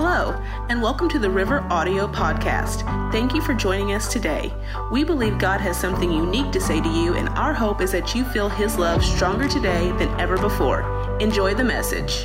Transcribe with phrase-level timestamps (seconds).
[0.00, 2.82] Hello, and welcome to the River Audio Podcast.
[3.10, 4.54] Thank you for joining us today.
[4.92, 8.14] We believe God has something unique to say to you, and our hope is that
[8.14, 10.82] you feel His love stronger today than ever before.
[11.18, 12.22] Enjoy the message.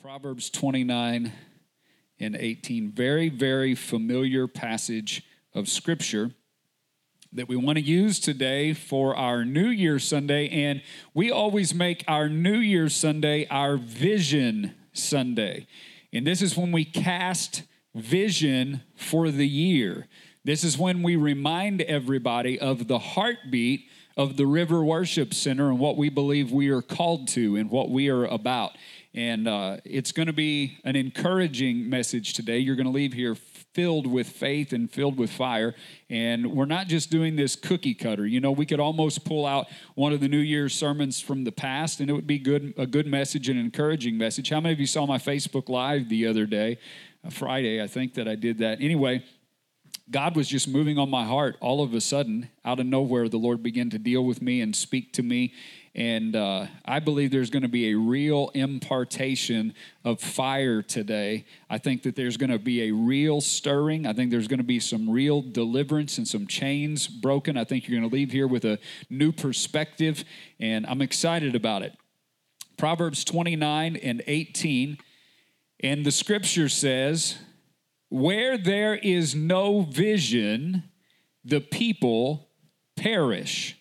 [0.00, 1.32] Proverbs 29
[2.20, 2.92] and 18.
[2.92, 6.30] Very, very familiar passage of Scripture
[7.32, 10.48] that we want to use today for our New Year Sunday.
[10.48, 10.82] And
[11.12, 15.66] we always make our New Year Sunday our Vision Sunday.
[16.12, 17.64] And this is when we cast
[17.94, 20.06] vision for the year.
[20.44, 23.86] This is when we remind everybody of the heartbeat
[24.16, 27.90] of the River Worship Center and what we believe we are called to and what
[27.90, 28.72] we are about.
[29.14, 32.58] And uh, it's going to be an encouraging message today.
[32.58, 33.34] You're going to leave here
[33.74, 35.74] filled with faith and filled with fire.
[36.10, 38.26] And we're not just doing this cookie cutter.
[38.26, 41.52] You know, we could almost pull out one of the New Year's sermons from the
[41.52, 44.50] past, and it would be good a good message, an encouraging message.
[44.50, 46.78] How many of you saw my Facebook Live the other day,
[47.24, 47.82] uh, Friday?
[47.82, 48.80] I think that I did that.
[48.80, 49.24] Anyway.
[50.10, 53.28] God was just moving on my heart all of a sudden, out of nowhere.
[53.28, 55.52] The Lord began to deal with me and speak to me
[55.94, 61.44] and uh, I believe there's going to be a real impartation of fire today.
[61.68, 64.06] I think that there's going to be a real stirring.
[64.06, 67.56] I think there's going to be some real deliverance and some chains broken.
[67.56, 68.78] I think you're going to leave here with a
[69.10, 70.24] new perspective,
[70.60, 71.96] and I'm excited about it.
[72.76, 74.98] Proverbs 29 and 18,
[75.80, 77.38] and the scripture says,
[78.08, 80.84] Where there is no vision,
[81.44, 82.50] the people
[82.96, 83.76] perish.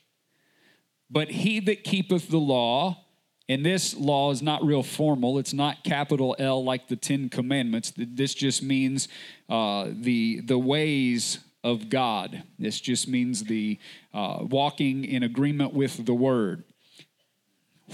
[1.10, 3.04] But he that keepeth the law,
[3.50, 5.40] and this law is not real formal.
[5.40, 7.94] It's not capital L like the Ten Commandments.
[7.96, 9.08] This just means
[9.50, 12.44] uh, the the ways of God.
[12.60, 13.80] This just means the
[14.14, 16.64] uh, walking in agreement with the Word.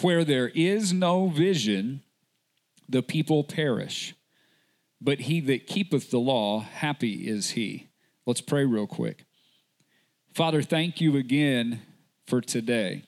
[0.01, 2.01] Where there is no vision,
[2.89, 4.15] the people perish.
[4.99, 7.89] But he that keepeth the law, happy is he.
[8.25, 9.25] Let's pray real quick.
[10.33, 11.81] Father, thank you again
[12.25, 13.03] for today.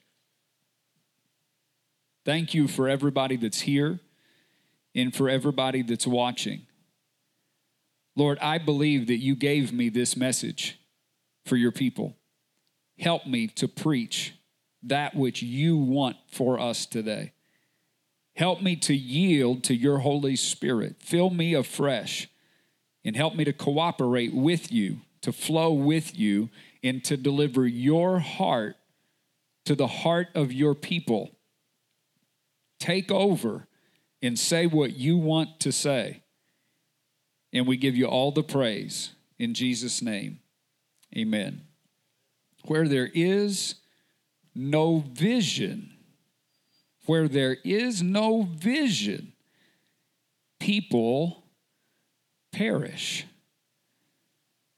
[2.25, 4.00] Thank you for everybody that's here
[4.96, 6.66] and for everybody that's watching.
[8.16, 10.80] Lord, I believe that you gave me this message
[11.46, 12.16] for your people.
[12.97, 14.34] Help me to preach
[14.81, 17.34] that which you want for us today.
[18.35, 20.96] Help me to yield to your Holy Spirit.
[21.00, 22.28] Fill me afresh
[23.03, 26.50] and help me to cooperate with you, to flow with you,
[26.84, 28.78] and to deliver your heart
[29.66, 31.31] to the heart of your people.
[32.85, 33.68] Take over
[34.22, 36.22] and say what you want to say.
[37.51, 39.09] And we give you all the praise
[39.40, 40.40] in Jesus' name.
[41.18, 41.62] Amen.
[42.66, 43.73] Where there is
[44.53, 45.94] no vision,
[47.07, 49.34] where there is no vision,
[50.59, 51.44] people
[52.52, 53.25] perish.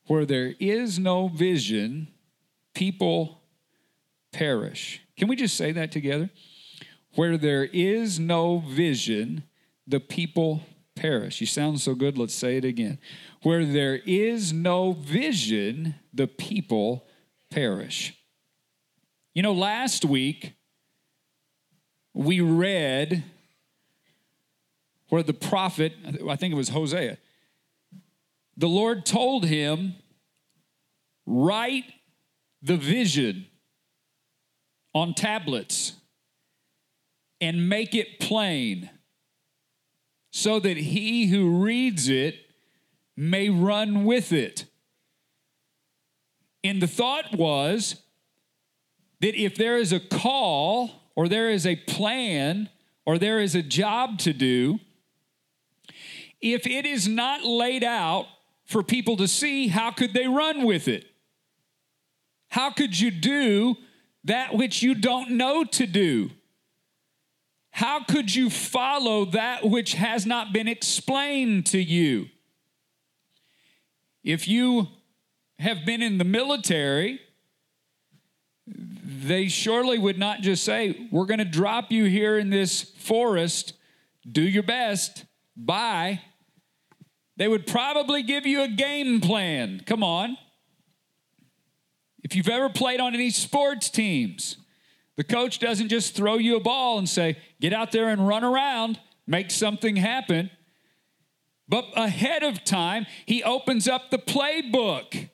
[0.06, 2.08] Where there is no vision,
[2.74, 3.42] people
[4.32, 5.02] perish.
[5.18, 6.30] Can we just say that together?
[7.18, 9.42] Where there is no vision,
[9.88, 10.62] the people
[10.96, 11.42] perish.
[11.42, 13.00] You sound so good, let's say it again.
[13.42, 17.08] Where there is no vision, the people
[17.50, 18.16] perish.
[19.34, 20.54] You know, last week
[22.14, 23.24] we read
[25.10, 25.94] where the prophet,
[26.30, 27.18] I think it was Hosea,
[28.56, 29.96] the Lord told him,
[31.26, 31.86] write
[32.62, 33.48] the vision
[34.94, 35.97] on tablets
[37.40, 38.90] and make it plain
[40.32, 42.36] so that he who reads it
[43.16, 44.66] may run with it.
[46.64, 48.02] And the thought was
[49.22, 52.70] that if there is a call or there is a plan
[53.06, 54.80] or there is a job to do,
[56.42, 58.28] if it is not laid out
[58.66, 61.06] for people to see, how could they run with it?
[62.50, 63.76] How could you do
[64.24, 66.32] that which you don't know to do?
[67.78, 72.26] How could you follow that which has not been explained to you?
[74.24, 74.88] If you
[75.60, 77.22] have been in the military,
[78.66, 83.74] they surely would not just say, We're going to drop you here in this forest,
[84.28, 85.26] do your best,
[85.56, 86.22] bye.
[87.36, 89.84] They would probably give you a game plan.
[89.86, 90.36] Come on.
[92.24, 94.58] If you've ever played on any sports teams,
[95.18, 98.44] the coach doesn't just throw you a ball and say, get out there and run
[98.46, 100.50] around, make something happen.
[101.68, 105.30] But ahead of time, he opens up the playbook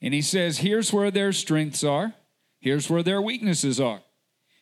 [0.00, 2.14] And he says, here's where their strengths are,
[2.60, 4.00] here's where their weaknesses are.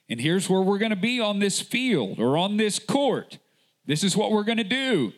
[0.09, 3.39] And here's where we're going to be on this field or on this court.
[3.87, 5.13] This is what we're going to do.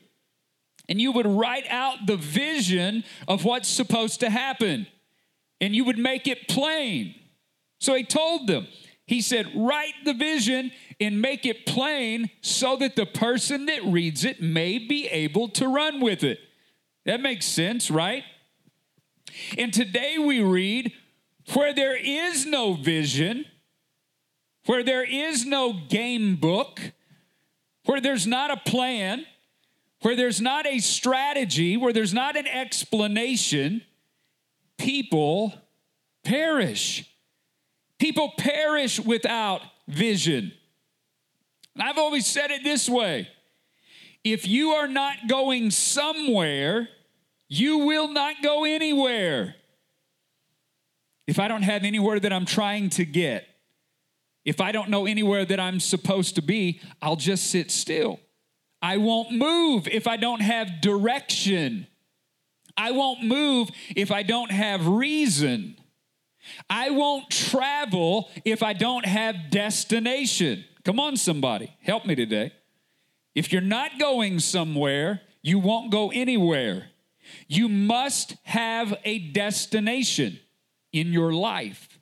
[0.88, 4.87] And you would write out the vision of what's supposed to happen,
[5.61, 7.14] and you would make it plain.
[7.78, 8.66] So he told them,
[9.06, 10.70] he said, Write the vision
[11.00, 15.69] and make it plain so that the person that reads it may be able to
[15.69, 16.38] run with it.
[17.06, 18.25] That makes sense, right?
[19.56, 20.92] And today we read,
[21.54, 23.46] Where there is no vision,
[24.66, 26.92] where there is no game book,
[27.86, 29.25] where there's not a plan,
[30.02, 33.82] where there's not a strategy, where there's not an explanation,
[34.76, 35.54] people
[36.25, 37.10] perish.
[37.98, 40.52] People perish without vision.
[41.74, 43.28] And I've always said it this way
[44.24, 46.88] if you are not going somewhere,
[47.48, 49.54] you will not go anywhere.
[51.26, 53.46] If I don't have anywhere that I'm trying to get,
[54.44, 58.18] if I don't know anywhere that I'm supposed to be, I'll just sit still.
[58.80, 61.86] I won't move if I don't have direction.
[62.76, 65.76] I won't move if I don't have reason.
[66.68, 70.64] I won't travel if I don't have destination.
[70.84, 72.52] Come on, somebody, help me today.
[73.34, 76.90] If you're not going somewhere, you won't go anywhere.
[77.46, 80.40] You must have a destination
[80.92, 81.98] in your life.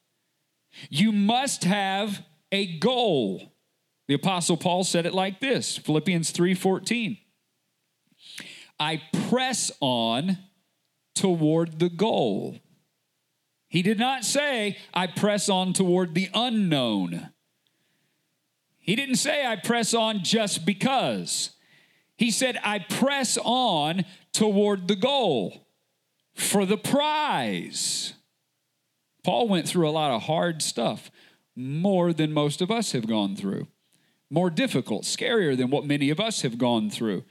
[0.88, 3.52] You must have a goal.
[4.08, 7.18] The apostle Paul said it like this, Philippians 3:14.
[8.78, 10.38] I press on
[11.14, 12.58] toward the goal.
[13.68, 17.30] He did not say, I press on toward the unknown.
[18.78, 21.50] He didn't say, I press on just because.
[22.16, 25.66] He said, I press on toward the goal
[26.34, 28.14] for the prize.
[29.24, 31.10] Paul went through a lot of hard stuff
[31.56, 33.66] more than most of us have gone through,
[34.30, 37.24] more difficult, scarier than what many of us have gone through.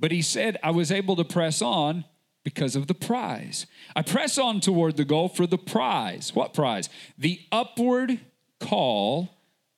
[0.00, 2.04] But he said, I was able to press on
[2.44, 3.66] because of the prize.
[3.96, 6.34] I press on toward the goal for the prize.
[6.34, 6.88] What prize?
[7.18, 8.20] The upward
[8.60, 9.30] call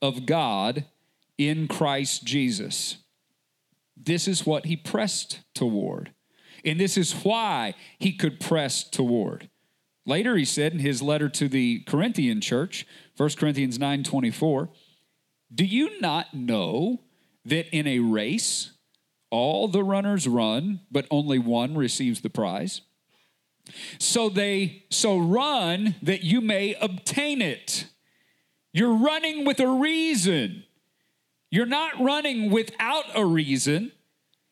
[0.02, 0.84] of God
[1.38, 2.98] in Christ Jesus.
[3.96, 6.12] This is what he pressed toward.
[6.64, 9.48] And this is why he could press toward.
[10.04, 12.86] Later he said in his letter to the Corinthian church,
[13.16, 14.70] 1 Corinthians 9 24,
[15.54, 17.00] Do you not know
[17.44, 18.72] that in a race
[19.31, 22.82] all the runners run, but only one receives the prize?
[23.99, 27.87] So they so run that you may obtain it.
[28.73, 30.64] You're running with a reason.
[31.50, 33.93] You're not running without a reason.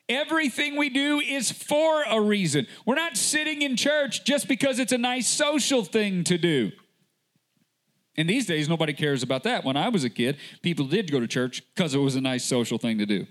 [0.08, 2.66] Everything we do is for a reason.
[2.84, 6.72] We're not sitting in church just because it's a nice social thing to do.
[8.16, 9.64] And these days, nobody cares about that.
[9.64, 12.44] When I was a kid, people did go to church because it was a nice
[12.44, 13.26] social thing to do.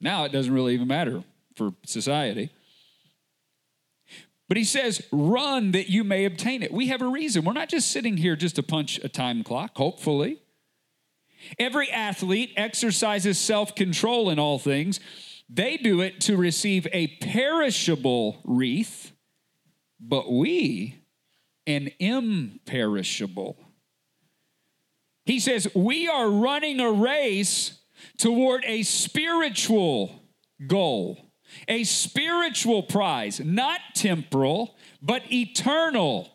[0.00, 1.22] Now it doesn't really even matter
[1.56, 2.50] for society.
[4.48, 6.72] But he says, run that you may obtain it.
[6.72, 7.44] We have a reason.
[7.44, 10.40] We're not just sitting here just to punch a time clock, hopefully.
[11.58, 15.00] Every athlete exercises self control in all things.
[15.50, 19.12] They do it to receive a perishable wreath,
[20.00, 21.02] but we
[21.66, 23.56] an imperishable.
[25.24, 27.77] He says, We are running a race
[28.16, 30.22] toward a spiritual
[30.66, 31.18] goal,
[31.66, 36.28] a spiritual prize, not temporal, but eternal,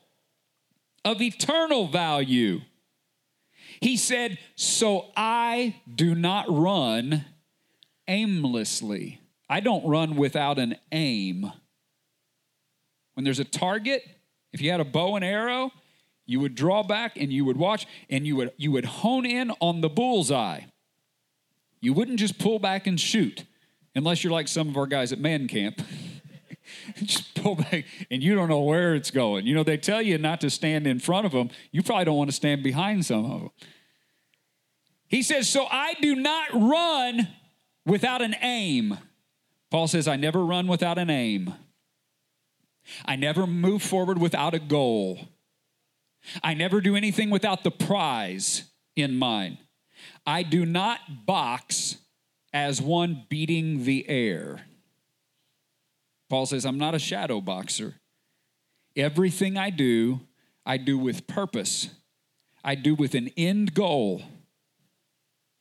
[1.06, 2.62] of eternal value.
[3.82, 7.26] He said, So I do not run
[8.08, 9.20] aimlessly.
[9.50, 11.52] I don't run without an aim.
[13.14, 14.04] When there's a target,
[14.52, 15.72] if you had a bow and arrow,
[16.26, 19.52] you would draw back and you would watch and you would you would hone in
[19.60, 20.62] on the bullseye.
[21.84, 23.44] You wouldn't just pull back and shoot
[23.94, 25.82] unless you're like some of our guys at man camp.
[27.04, 29.46] just pull back and you don't know where it's going.
[29.46, 31.50] You know, they tell you not to stand in front of them.
[31.74, 33.50] You probably don't want to stand behind some of them.
[35.10, 37.28] He says, So I do not run
[37.86, 38.98] without an aim.
[39.70, 41.54] Paul says, I never run without an aim.
[43.04, 45.20] I never move forward without a goal.
[46.42, 49.58] I never do anything without the prize in mind.
[50.26, 51.98] I do not box
[52.54, 54.62] as one beating the air.
[56.30, 57.96] Paul says, I'm not a shadow boxer.
[58.96, 60.22] Everything I do,
[60.66, 61.90] I do with purpose,
[62.64, 64.22] I do with an end goal.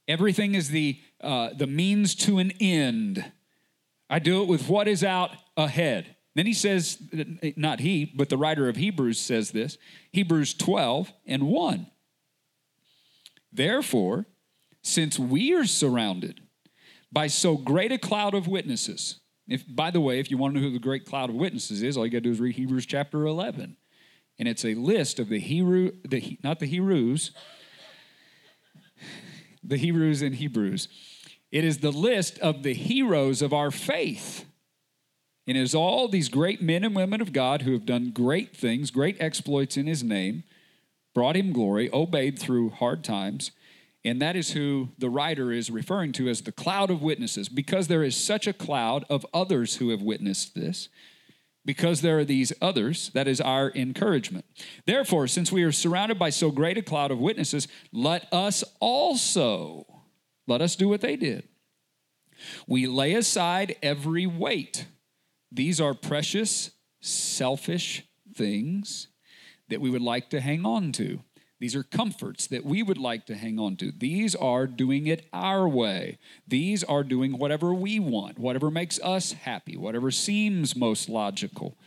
[0.06, 3.32] Everything is the, uh, the means to an end.
[4.11, 6.16] I do it with what is out ahead.
[6.34, 6.99] Then he says,
[7.56, 9.78] not he, but the writer of Hebrews says this
[10.12, 11.87] Hebrews 12 and 1.
[13.52, 14.26] Therefore,
[14.83, 16.41] since we are surrounded
[17.11, 20.61] by so great a cloud of witnesses, if, by the way, if you want to
[20.61, 22.55] know who the great cloud of witnesses is, all you got to do is read
[22.55, 23.77] Hebrews chapter 11.
[24.39, 27.33] And it's a list of the Hebrew, the, not the Hebrews,
[29.62, 30.89] the Hebrews and Hebrews.
[31.51, 34.47] It is the list of the heroes of our faith.
[35.47, 38.57] And it is all these great men and women of God who have done great
[38.57, 40.45] things, great exploits in his name,
[41.15, 43.51] brought him glory, obeyed through hard times.
[44.04, 47.87] And that is who the writer is referring to as the cloud of witnesses, because
[47.87, 50.88] there is such a cloud of others who have witnessed this.
[51.64, 54.44] Because there are these others, that is our encouragement.
[54.85, 59.87] Therefore, since we are surrounded by so great a cloud of witnesses, let us also,
[60.49, 61.47] let us do what they did.
[62.66, 64.87] We lay aside every weight.
[65.52, 68.02] These are precious, selfish
[68.35, 69.06] things
[69.68, 71.21] that we would like to hang on to.
[71.62, 73.92] These are comforts that we would like to hang on to.
[73.92, 76.19] These are doing it our way.
[76.45, 81.78] These are doing whatever we want, whatever makes us happy, whatever seems most logical.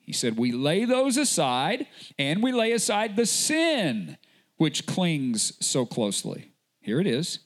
[0.00, 1.88] He said, We lay those aside
[2.18, 4.16] and we lay aside the sin
[4.56, 6.52] which clings so closely.
[6.80, 7.40] Here it is.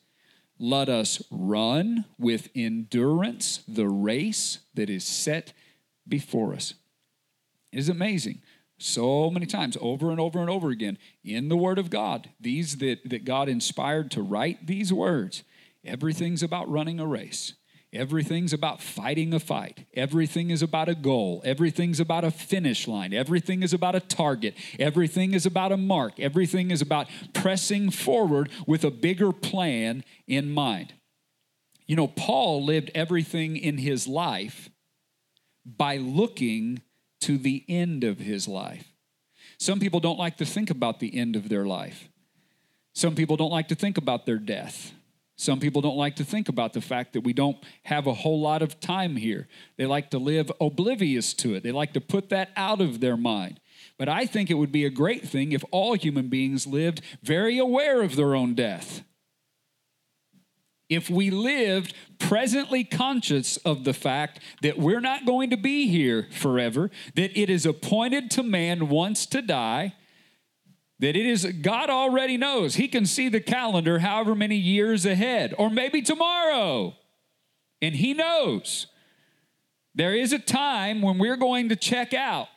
[0.61, 5.53] Let us run with endurance the race that is set
[6.07, 6.75] before us.
[7.73, 8.41] It is amazing
[8.79, 12.77] so many times over and over and over again in the word of god these
[12.79, 15.43] that, that god inspired to write these words
[15.87, 17.55] everything's about running a race.
[17.93, 19.87] Everything's about fighting a fight.
[19.95, 21.41] Everything is about a goal.
[21.45, 23.15] Everything's about a finish line.
[23.15, 24.55] Everything is about a target.
[24.79, 26.19] Everything is about a mark.
[26.19, 30.95] Everything is about pressing forward with a bigger plan in mind.
[31.87, 34.69] You know paul lived everything in his life
[35.65, 36.83] by looking
[37.21, 38.93] to the end of his life.
[39.59, 42.09] Some people don't like to think about the end of their life.
[42.93, 44.93] Some people don't like to think about their death.
[45.37, 48.41] Some people don't like to think about the fact that we don't have a whole
[48.41, 49.49] lot of time here.
[49.77, 53.17] They like to live oblivious to it, they like to put that out of their
[53.17, 53.61] mind.
[53.99, 57.59] But I think it would be a great thing if all human beings lived very
[57.59, 59.03] aware of their own death
[60.89, 66.29] if we lived presently conscious of the fact that we're not going to be here
[66.31, 69.95] forever, that it is appointed to man once to die,
[70.99, 72.77] that it is God already knows.
[72.77, 76.95] He can see the calendar however many years ahead, or maybe tomorrow,
[77.83, 78.87] and He knows.
[79.95, 82.49] There is a time when we're going to check out.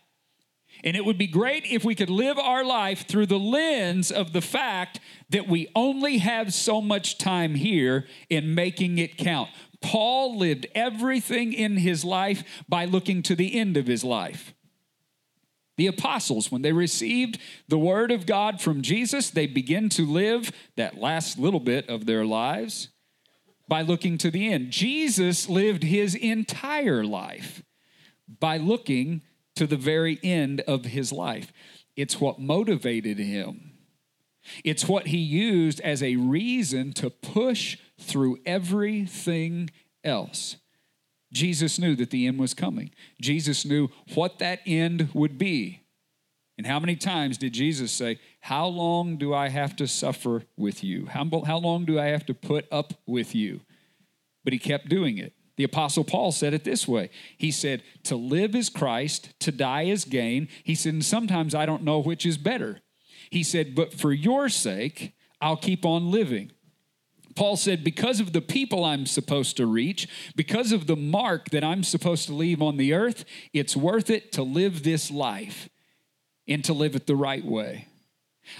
[0.83, 4.31] And it would be great if we could live our life through the lens of
[4.33, 9.49] the fact that we only have so much time here in making it count.
[9.81, 14.53] Paul lived everything in his life by looking to the end of his life.
[15.77, 20.51] The apostles, when they received the word of God from Jesus, they begin to live
[20.75, 22.89] that last little bit of their lives
[23.69, 24.71] by looking to the end.
[24.71, 27.63] Jesus lived his entire life
[28.39, 29.21] by looking
[29.59, 31.51] to the very end of his life.
[31.97, 33.73] It's what motivated him.
[34.63, 39.69] It's what he used as a reason to push through everything
[40.01, 40.55] else.
[41.33, 42.91] Jesus knew that the end was coming.
[43.21, 45.81] Jesus knew what that end would be.
[46.57, 50.85] And how many times did Jesus say, How long do I have to suffer with
[50.85, 51.07] you?
[51.07, 53.59] How, how long do I have to put up with you?
[54.45, 55.33] But he kept doing it.
[55.59, 59.83] The Apostle Paul said it this way He said, To live is Christ, to die
[59.83, 60.47] is gain.
[60.63, 62.79] He said, And sometimes I don't know which is better.
[63.29, 66.53] He said, But for your sake, I'll keep on living.
[67.35, 71.65] Paul said, Because of the people I'm supposed to reach, because of the mark that
[71.65, 75.67] I'm supposed to leave on the earth, it's worth it to live this life
[76.47, 77.89] and to live it the right way.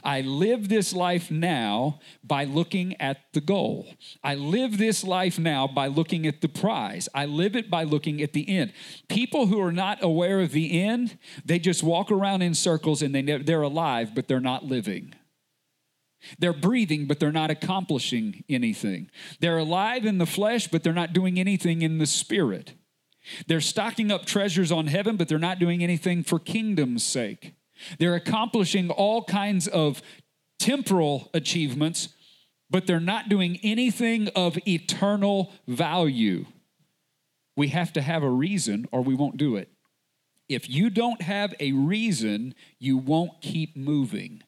[0.03, 3.93] I live this life now by looking at the goal.
[4.23, 7.09] I live this life now by looking at the prize.
[7.13, 8.73] I live it by looking at the end.
[9.07, 13.13] People who are not aware of the end, they just walk around in circles and
[13.13, 15.13] they they're alive, but they're not living.
[16.37, 19.09] They're breathing, but they're not accomplishing anything.
[19.39, 22.73] They're alive in the flesh, but they're not doing anything in the spirit.
[23.47, 27.53] They're stocking up treasures on heaven, but they're not doing anything for kingdom's sake.
[27.97, 30.01] They're accomplishing all kinds of
[30.59, 32.09] temporal achievements,
[32.69, 36.45] but they're not doing anything of eternal value.
[37.55, 39.69] We have to have a reason or we won't do it.
[40.47, 44.41] If you don't have a reason, you won't keep moving.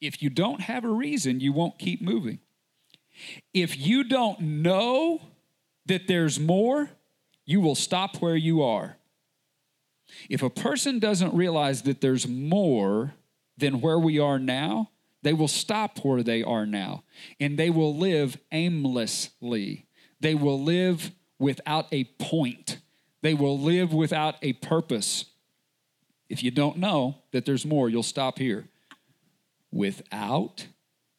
[0.00, 2.40] If you don't have a reason, you won't keep moving.
[3.52, 5.20] If you don't know
[5.86, 6.90] that there's more,
[7.44, 8.96] you will stop where you are.
[10.28, 13.14] If a person doesn't realize that there's more
[13.56, 14.90] than where we are now,
[15.22, 17.04] they will stop where they are now
[17.38, 19.86] and they will live aimlessly.
[20.20, 22.78] They will live without a point.
[23.22, 25.26] They will live without a purpose.
[26.28, 28.68] If you don't know that there's more, you'll stop here.
[29.70, 30.66] Without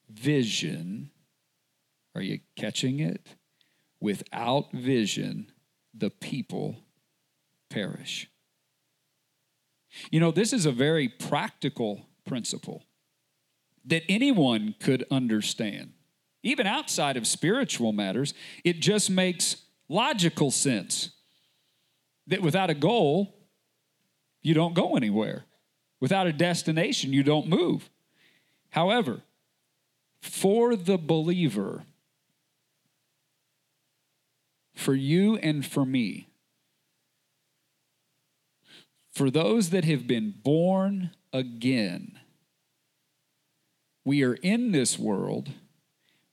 [0.09, 1.11] vision,
[2.15, 3.35] are you catching it?
[3.99, 5.51] Without vision,
[5.93, 6.77] the people
[7.69, 8.29] perish.
[10.11, 12.83] You know, this is a very practical principle
[13.85, 15.93] that anyone could understand.
[16.41, 18.33] Even outside of spiritual matters,
[18.63, 19.57] it just makes
[19.89, 21.11] logical sense
[22.27, 23.35] that without a goal,
[24.41, 25.45] you don't go anywhere.
[25.99, 27.89] Without a destination, you don't move.
[28.71, 29.21] However,
[30.21, 31.83] for the believer,
[34.73, 36.27] for you and for me,
[39.13, 42.19] for those that have been born again,
[44.03, 45.51] we are in this world,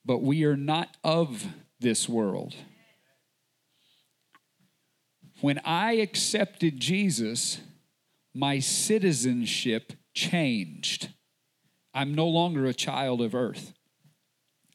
[0.04, 1.46] but we are not of
[1.78, 2.54] this world.
[5.40, 7.60] When I accepted Jesus,
[8.34, 11.10] my citizenship changed.
[11.94, 13.74] I'm no longer a child of earth,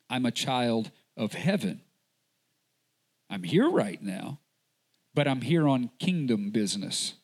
[0.09, 1.81] I'm a child of heaven.
[3.27, 4.39] I'm here right now,
[5.15, 7.15] but I'm here on kingdom business.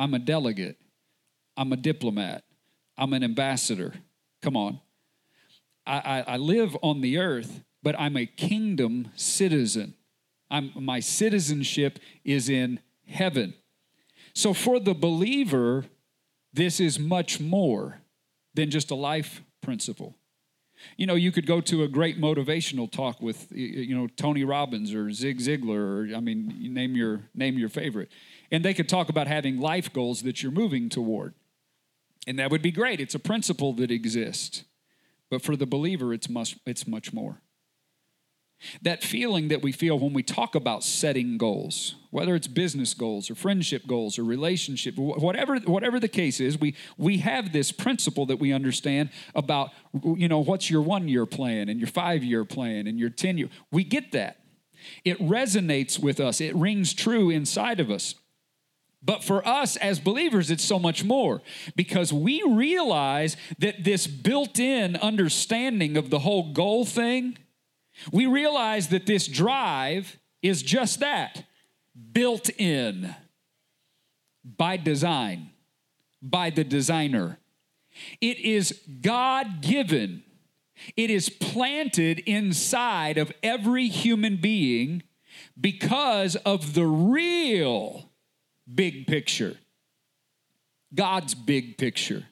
[0.00, 0.78] I'm a delegate,
[1.58, 2.44] I'm a diplomat,
[2.96, 3.92] I'm an ambassador.
[4.40, 4.80] Come on.
[5.86, 9.92] I, I, I live on the earth, but I'm a kingdom citizen.
[10.50, 13.52] I'm, my citizenship is in heaven.
[14.34, 15.84] So for the believer,
[16.50, 18.00] this is much more
[18.54, 20.16] than just a life principle.
[20.96, 24.94] You know, you could go to a great motivational talk with, you know, Tony Robbins
[24.94, 28.08] or Zig Ziglar, or I mean, name your name your favorite,
[28.50, 31.34] and they could talk about having life goals that you're moving toward,
[32.26, 33.00] and that would be great.
[33.00, 34.64] It's a principle that exists.
[35.30, 37.40] But for the believer, it's much, it's much more.
[38.82, 43.30] That feeling that we feel when we talk about setting goals, whether it's business goals
[43.30, 48.26] or friendship goals or relationship, whatever, whatever the case is, we, we have this principle
[48.26, 49.70] that we understand about,
[50.04, 53.38] you know, what's your one year plan and your five year plan and your 10
[53.38, 53.48] year.
[53.72, 54.40] We get that.
[55.04, 58.14] It resonates with us, it rings true inside of us.
[59.02, 61.40] But for us as believers, it's so much more
[61.74, 67.38] because we realize that this built in understanding of the whole goal thing,
[68.12, 71.44] we realize that this drive is just that
[72.12, 73.14] built in
[74.44, 75.50] by design,
[76.20, 77.38] by the designer.
[78.20, 80.24] It is God given,
[80.96, 85.02] it is planted inside of every human being
[85.58, 88.09] because of the real
[88.74, 89.56] big picture.
[90.94, 92.26] God's big picture.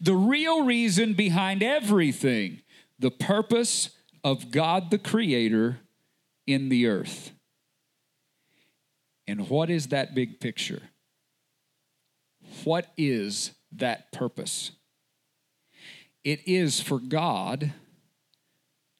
[0.00, 2.62] The real reason behind everything,
[2.98, 3.90] the purpose
[4.22, 5.78] of God the Creator
[6.46, 7.32] in the earth.
[9.26, 10.82] And what is that big picture?
[12.64, 14.72] What is that purpose?
[16.24, 17.72] It is for God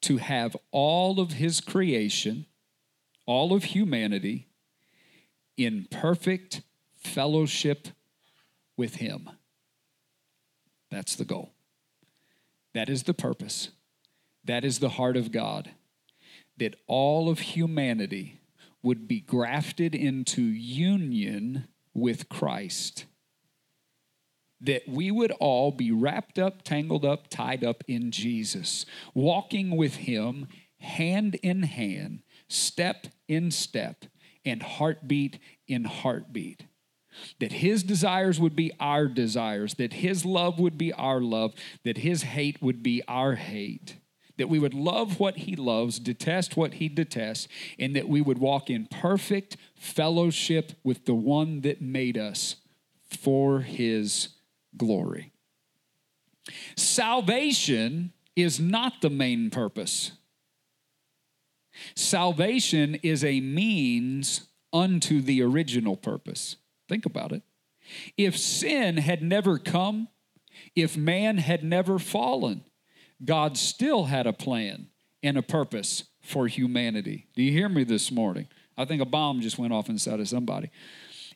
[0.03, 2.45] to have all of His creation,
[3.27, 4.47] all of humanity,
[5.65, 6.61] in perfect
[6.95, 7.89] fellowship
[8.77, 9.29] with Him.
[10.89, 11.53] That's the goal.
[12.73, 13.69] That is the purpose.
[14.43, 15.71] That is the heart of God.
[16.57, 18.39] That all of humanity
[18.83, 23.05] would be grafted into union with Christ.
[24.59, 29.95] That we would all be wrapped up, tangled up, tied up in Jesus, walking with
[29.95, 30.47] Him
[30.81, 34.05] hand in hand, step in step,
[34.45, 36.65] and heartbeat in heartbeat.
[37.39, 41.99] That his desires would be our desires, that his love would be our love, that
[41.99, 43.97] his hate would be our hate.
[44.37, 48.37] That we would love what he loves, detest what he detests, and that we would
[48.37, 52.55] walk in perfect fellowship with the one that made us
[53.03, 54.29] for his
[54.77, 55.31] glory.
[56.75, 60.13] Salvation is not the main purpose.
[61.95, 66.57] Salvation is a means unto the original purpose.
[66.87, 67.43] Think about it.
[68.17, 70.07] If sin had never come,
[70.75, 72.63] if man had never fallen,
[73.23, 74.87] God still had a plan
[75.23, 77.27] and a purpose for humanity.
[77.35, 78.47] Do you hear me this morning?
[78.77, 80.71] I think a bomb just went off inside of somebody.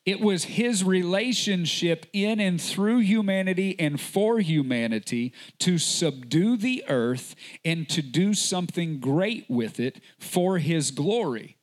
[0.06, 7.36] It was his relationship in and through humanity and for humanity to subdue the earth
[7.64, 11.58] and to do something great with it for his glory.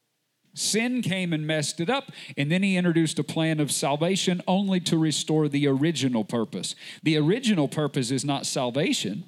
[0.55, 4.81] Sin came and messed it up, and then he introduced a plan of salvation only
[4.81, 6.75] to restore the original purpose.
[7.03, 9.25] The original purpose is not salvation.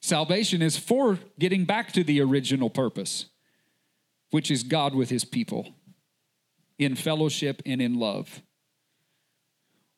[0.00, 3.26] Salvation is for getting back to the original purpose,
[4.30, 5.75] which is God with his people
[6.78, 8.42] in fellowship and in love.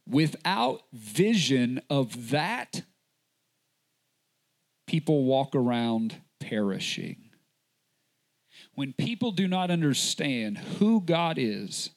[0.07, 2.83] Without vision of that,
[4.87, 7.31] people walk around perishing.
[8.75, 11.91] When people do not understand who God is,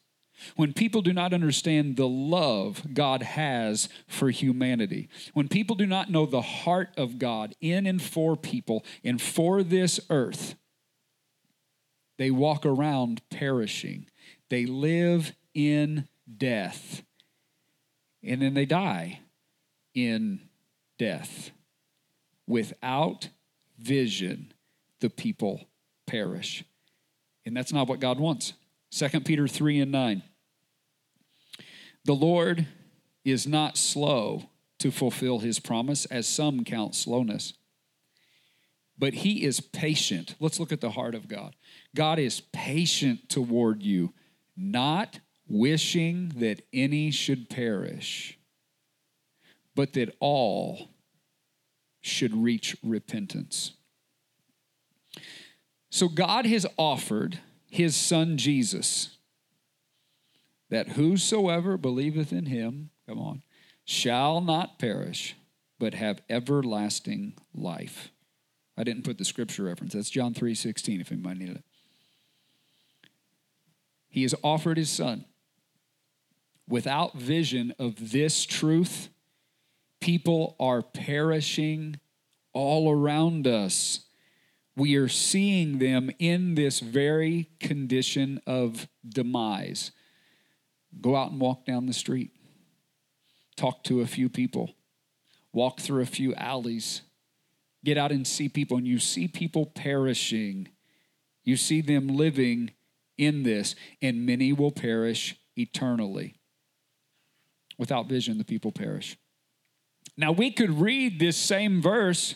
[0.55, 6.09] when people do not understand the love God has for humanity, when people do not
[6.09, 10.55] know the heart of God in and for people and for this earth,
[12.17, 14.07] they walk around perishing.
[14.51, 17.03] They live in death.
[18.21, 19.21] And then they die
[19.93, 20.41] in
[20.99, 21.51] death.
[22.45, 23.29] Without
[23.79, 24.51] vision,
[24.99, 25.69] the people
[26.05, 26.65] perish.
[27.45, 28.51] And that's not what God wants.
[28.91, 30.21] 2 Peter 3 and 9.
[32.03, 32.67] The Lord
[33.23, 37.53] is not slow to fulfill his promise, as some count slowness,
[38.97, 40.35] but he is patient.
[40.41, 41.55] Let's look at the heart of God.
[41.95, 44.13] God is patient toward you,
[44.55, 48.37] not wishing that any should perish,
[49.75, 50.89] but that all
[52.01, 53.73] should reach repentance.
[55.89, 59.17] So God has offered his son Jesus
[60.69, 63.43] that whosoever believeth in him, come on,
[63.85, 65.35] shall not perish,
[65.79, 68.09] but have everlasting life.
[68.77, 69.93] I didn't put the scripture reference.
[69.93, 71.65] That's John 3 16, if anybody needed it.
[74.11, 75.25] He has offered his son.
[76.69, 79.09] Without vision of this truth,
[79.99, 81.99] people are perishing
[82.53, 84.01] all around us
[84.75, 89.91] we are seeing them in this very condition of demise.
[90.99, 92.31] Go out and walk down the street,
[93.55, 94.73] talk to a few people,
[95.53, 97.01] walk through a few alleys,
[97.83, 100.69] get out and see people, and you see people perishing.
[101.43, 102.71] You see them living
[103.17, 106.35] in this, and many will perish eternally.
[107.77, 109.17] Without vision, the people perish.
[110.17, 112.35] Now, we could read this same verse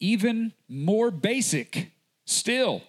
[0.00, 1.92] even more basic
[2.24, 2.82] still.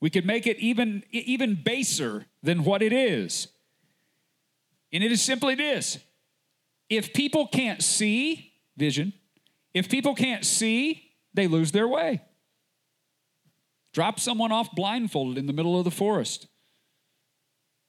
[0.00, 3.48] We could make it even, even baser than what it is.
[4.92, 5.98] And it is simply this
[6.90, 9.14] if people can't see vision,
[9.72, 12.20] if people can't see, they lose their way.
[13.92, 16.46] Drop someone off blindfolded in the middle of the forest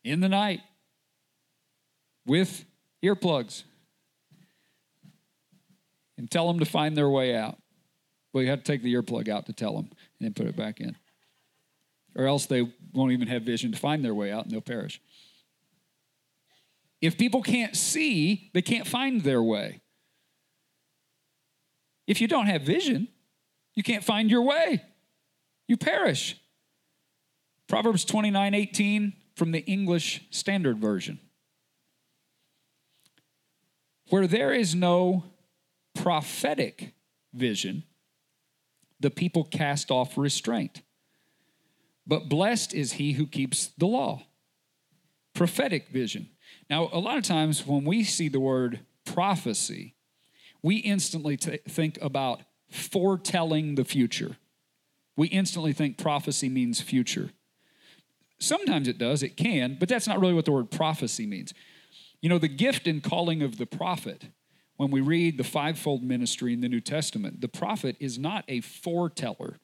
[0.03, 0.59] in the night
[2.25, 2.65] with
[3.03, 3.63] earplugs
[6.17, 7.57] and tell them to find their way out.
[8.33, 9.89] Well, you have to take the earplug out to tell them
[10.19, 10.95] and then put it back in.
[12.15, 15.01] Or else they won't even have vision to find their way out and they'll perish.
[17.01, 19.81] If people can't see, they can't find their way.
[22.07, 23.07] If you don't have vision,
[23.75, 24.81] you can't find your way.
[25.67, 26.37] You perish.
[27.67, 31.19] Proverbs 29 18 from the English Standard Version.
[34.09, 35.23] Where there is no
[35.95, 36.93] prophetic
[37.33, 37.83] vision,
[38.99, 40.81] the people cast off restraint.
[42.05, 44.23] But blessed is he who keeps the law.
[45.33, 46.29] Prophetic vision.
[46.69, 49.95] Now, a lot of times when we see the word prophecy,
[50.61, 54.37] we instantly t- think about foretelling the future.
[55.15, 57.31] We instantly think prophecy means future.
[58.39, 61.53] Sometimes it does, it can, but that's not really what the word prophecy means.
[62.21, 64.25] You know, the gift and calling of the prophet
[64.77, 68.61] when we read the fivefold ministry in the New Testament, the prophet is not a
[68.61, 69.59] foreteller,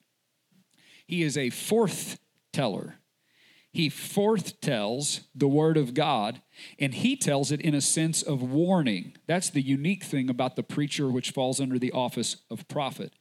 [1.08, 2.20] he is a forth
[2.54, 2.99] teller.
[3.80, 6.42] He forth tells the word of God,
[6.80, 9.14] and he tells it in a sense of warning.
[9.26, 13.14] That's the unique thing about the preacher, which falls under the office of prophet.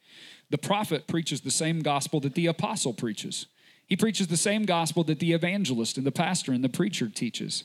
[0.51, 3.47] The prophet preaches the same gospel that the apostle preaches.
[3.87, 7.63] He preaches the same gospel that the evangelist and the pastor and the preacher teaches.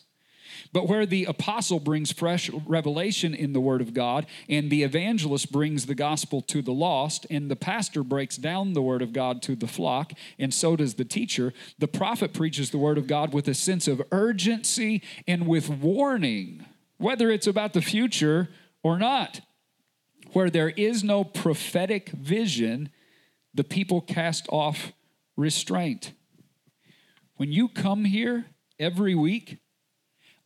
[0.71, 5.51] But where the apostle brings fresh revelation in the Word of God, and the evangelist
[5.51, 9.41] brings the gospel to the lost, and the pastor breaks down the Word of God
[9.43, 13.33] to the flock, and so does the teacher, the prophet preaches the Word of God
[13.33, 16.65] with a sense of urgency and with warning,
[16.97, 18.49] whether it's about the future
[18.83, 19.41] or not.
[20.31, 22.89] Where there is no prophetic vision,
[23.53, 24.93] the people cast off
[25.35, 26.13] restraint.
[27.35, 28.45] When you come here
[28.79, 29.59] every week,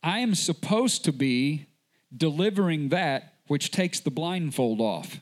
[0.02, 1.66] I am supposed to be
[2.14, 5.20] delivering that which takes the blindfold off.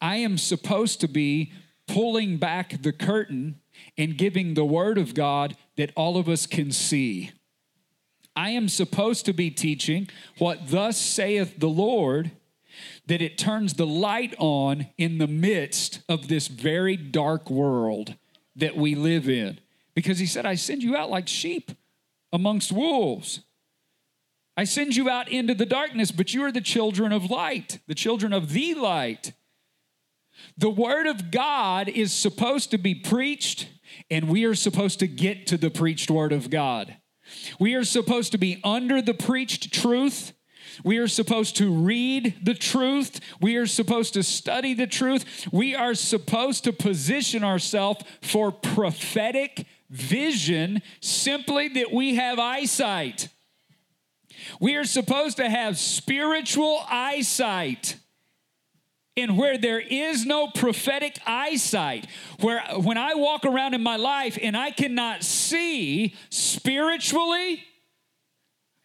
[0.00, 1.52] I am supposed to be
[1.86, 3.60] pulling back the curtain
[3.98, 7.32] and giving the word of God that all of us can see.
[8.36, 10.08] I am supposed to be teaching
[10.38, 12.30] what thus saith the Lord,
[13.06, 18.14] that it turns the light on in the midst of this very dark world
[18.54, 19.58] that we live in.
[19.94, 21.72] Because he said, I send you out like sheep
[22.32, 23.40] amongst wolves.
[24.56, 27.94] I send you out into the darkness, but you are the children of light, the
[27.94, 29.32] children of the light.
[30.56, 33.68] The word of God is supposed to be preached,
[34.10, 36.96] and we are supposed to get to the preached word of God.
[37.58, 40.32] We are supposed to be under the preached truth.
[40.84, 43.20] We are supposed to read the truth.
[43.40, 45.48] We are supposed to study the truth.
[45.52, 53.28] We are supposed to position ourselves for prophetic vision simply that we have eyesight.
[54.60, 57.96] We are supposed to have spiritual eyesight.
[59.16, 62.06] And where there is no prophetic eyesight,
[62.40, 67.64] where when I walk around in my life and I cannot see spiritually,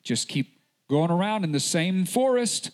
[0.04, 2.72] just keep going around in the same forest.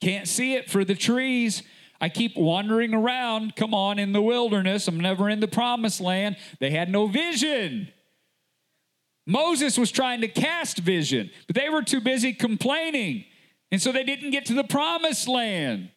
[0.00, 1.62] Can't see it for the trees.
[2.00, 3.56] I keep wandering around.
[3.56, 4.88] Come on, in the wilderness.
[4.88, 6.36] I'm never in the promised land.
[6.58, 7.92] They had no vision.
[9.26, 13.24] Moses was trying to cast vision, but they were too busy complaining.
[13.70, 15.90] And so they didn't get to the promised land.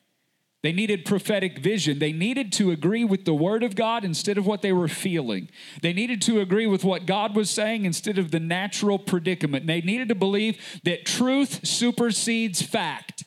[0.61, 1.99] They needed prophetic vision.
[1.99, 5.49] They needed to agree with the word of God instead of what they were feeling.
[5.81, 9.67] They needed to agree with what God was saying instead of the natural predicament.
[9.67, 13.25] They needed to believe that truth supersedes fact.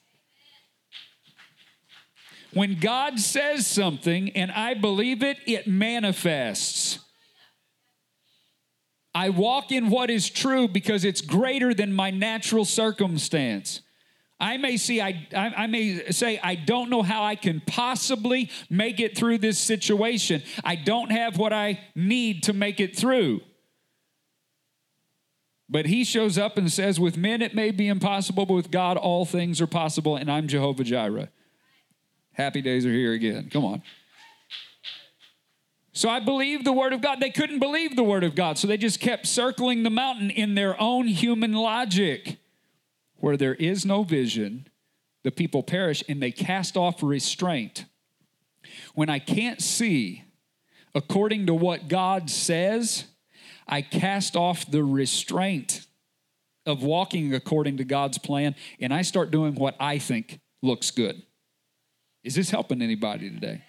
[2.56, 7.00] When God says something and I believe it, it manifests.
[9.14, 13.82] I walk in what is true because it's greater than my natural circumstance.
[14.40, 19.00] I may see, I, I, may say, I don't know how I can possibly make
[19.00, 20.42] it through this situation.
[20.64, 23.42] I don't have what I need to make it through.
[25.68, 28.96] But he shows up and says, With men it may be impossible, but with God
[28.96, 31.28] all things are possible, and I'm Jehovah Jireh.
[32.36, 33.48] Happy days are here again.
[33.50, 33.82] Come on.
[35.92, 37.18] So I believe the word of God.
[37.18, 40.54] They couldn't believe the word of God, so they just kept circling the mountain in
[40.54, 42.36] their own human logic.
[43.16, 44.68] Where there is no vision,
[45.24, 47.86] the people perish and they cast off restraint.
[48.94, 50.24] When I can't see
[50.94, 53.04] according to what God says,
[53.66, 55.86] I cast off the restraint
[56.66, 61.22] of walking according to God's plan and I start doing what I think looks good.
[62.26, 63.62] Is this helping anybody today?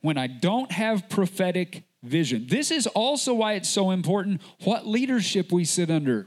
[0.00, 5.52] When I don't have prophetic vision, this is also why it's so important what leadership
[5.52, 6.26] we sit under.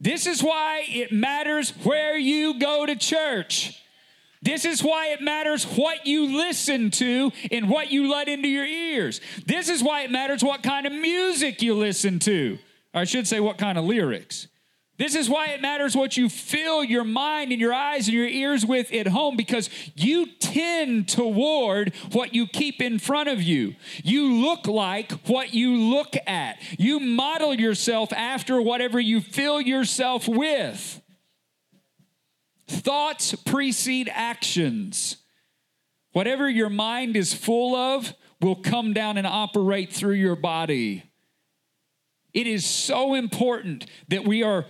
[0.00, 3.78] This is why it matters where you go to church.
[4.40, 8.64] This is why it matters what you listen to and what you let into your
[8.64, 9.20] ears.
[9.46, 12.58] This is why it matters what kind of music you listen to.
[12.94, 14.48] Or I should say, what kind of lyrics.
[14.96, 18.28] This is why it matters what you fill your mind and your eyes and your
[18.28, 23.74] ears with at home because you tend toward what you keep in front of you.
[24.04, 26.58] You look like what you look at.
[26.78, 31.02] You model yourself after whatever you fill yourself with.
[32.68, 35.16] Thoughts precede actions.
[36.12, 41.10] Whatever your mind is full of will come down and operate through your body.
[42.34, 44.66] It is so important that we are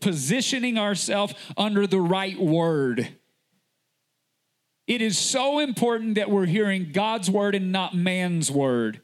[0.00, 3.08] positioning ourselves under the right word.
[4.86, 9.02] It is so important that we're hearing God's word and not man's word.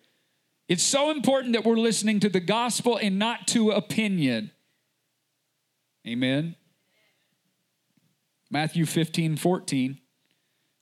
[0.68, 4.53] It's so important that we're listening to the gospel and not to opinion.
[6.07, 6.55] Amen.
[8.50, 9.98] Matthew 15, 14.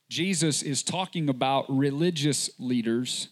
[0.09, 3.29] Jesus is talking about religious leaders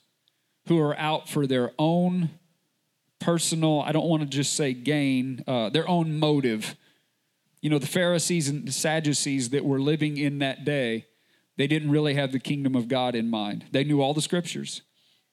[0.68, 2.32] who are out for their own
[3.22, 6.76] personal, I don't want to just say gain, uh, their own motive.
[7.62, 11.06] You know, the Pharisees and the Sadducees that were living in that day,
[11.58, 13.66] they didn't really have the kingdom of God in mind.
[13.72, 14.82] They knew all the scriptures,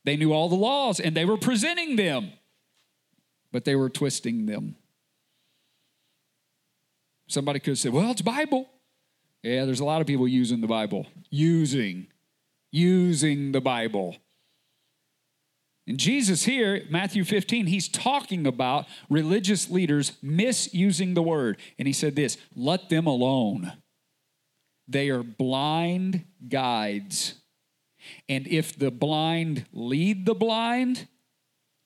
[0.05, 2.33] they knew all the laws, and they were presenting them,
[3.51, 4.77] but they were twisting them.
[7.27, 8.69] Somebody could say, well, it's Bible.
[9.43, 12.09] Yeah, there's a lot of people using the Bible, using,
[12.71, 14.17] using the Bible.
[15.89, 21.57] And Jesus here, Matthew 15, he's talking about religious leaders misusing the word.
[21.79, 23.73] And he said this let them alone.
[24.87, 27.37] They are blind guides.
[28.29, 31.09] And if the blind lead the blind,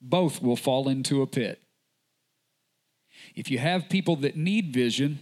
[0.00, 1.62] both will fall into a pit.
[3.36, 5.20] If you have people that need vision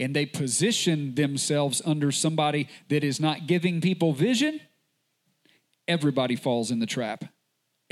[0.00, 4.60] and they position themselves under somebody that is not giving people vision,
[5.86, 7.26] everybody falls in the trap.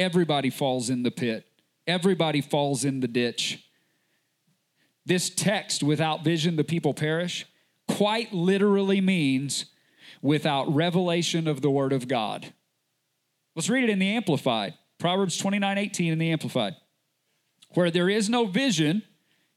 [0.00, 1.46] Everybody falls in the pit.
[1.86, 3.62] Everybody falls in the ditch.
[5.04, 7.44] This text, without vision, the people perish,
[7.86, 9.66] quite literally means
[10.22, 12.54] without revelation of the Word of God.
[13.54, 14.72] Let's read it in the Amplified.
[14.98, 16.76] Proverbs 29 18 in the Amplified.
[17.74, 19.02] Where there is no vision,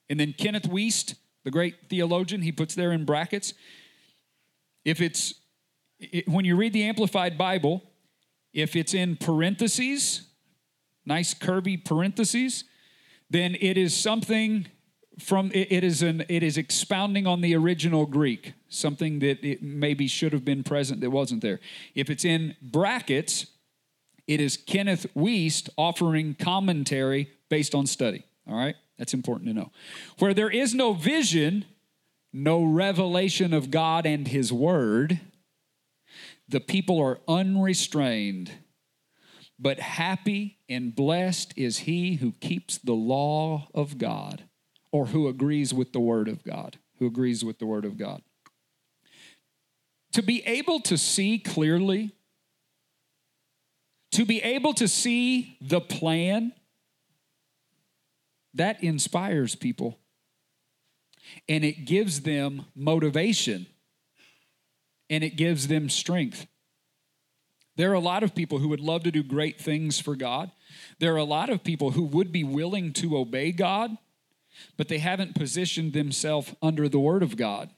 [0.10, 3.54] and then Kenneth Wuest, the great theologian, he puts there in brackets.
[4.84, 5.36] If it's,
[6.00, 7.82] it, when you read the Amplified Bible,
[8.52, 10.24] if it's in parentheses,
[11.06, 12.64] nice curvy parentheses,
[13.30, 14.68] then it is something
[15.20, 20.08] from it, is an it is expounding on the original Greek, something that it maybe
[20.08, 21.60] should have been present that wasn't there.
[21.94, 23.48] If it's in brackets,
[24.28, 28.24] it is Kenneth Wuest offering commentary based on study.
[28.48, 28.76] All right?
[28.98, 29.72] That's important to know.
[30.20, 31.66] Where there is no vision,
[32.32, 35.20] no revelation of God and His Word,
[36.48, 38.52] the people are unrestrained.
[39.60, 44.44] But happy and blessed is he who keeps the law of God
[44.92, 48.22] or who agrees with the Word of God, who agrees with the Word of God.
[50.14, 52.12] To be able to see clearly,
[54.12, 56.54] to be able to see the plan,
[58.54, 59.98] that inspires people
[61.48, 63.66] and it gives them motivation
[65.10, 66.48] and it gives them strength.
[67.76, 70.52] There are a lot of people who would love to do great things for God.
[71.00, 73.98] There are a lot of people who would be willing to obey God,
[74.78, 77.72] but they haven't positioned themselves under the Word of God.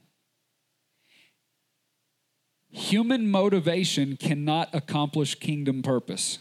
[2.69, 6.39] Human motivation cannot accomplish kingdom purpose.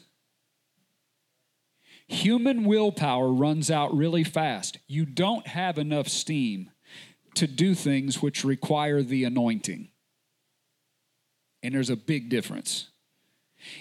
[2.08, 4.78] Human willpower runs out really fast.
[4.88, 6.70] You don't have enough steam
[7.34, 9.90] to do things which require the anointing.
[11.62, 12.90] And there's a big difference.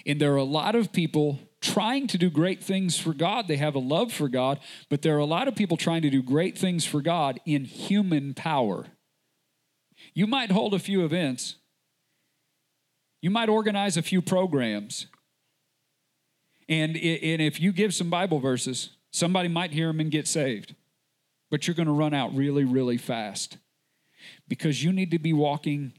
[0.06, 3.48] And there are a lot of people trying to do great things for God.
[3.48, 6.10] They have a love for God, but there are a lot of people trying to
[6.10, 8.88] do great things for God in human power.
[10.14, 11.56] You might hold a few events,
[13.22, 15.08] you might organize a few programs,
[16.68, 20.76] and, and if you give some Bible verses, somebody might hear them and get saved,
[21.50, 23.58] but you're going to run out really, really fast
[24.48, 25.94] because you need to be walking